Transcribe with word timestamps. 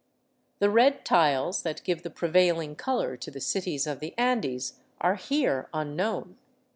The 0.57 0.71
red 0.71 1.05
tiles 1.05 1.61
that 1.61 1.83
give 1.83 2.01
the 2.01 2.09
prevailing 2.09 2.75
color 2.75 3.15
to 3.17 3.29
the 3.29 3.39
cities 3.39 3.85
of 3.85 3.99
the 3.99 4.15
Andes 4.17 4.79
are 4.99 5.13
here 5.13 5.69
unknown. 5.75 6.39